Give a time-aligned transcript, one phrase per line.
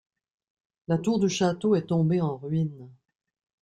[0.87, 2.89] La tour du château est tombée en ruine.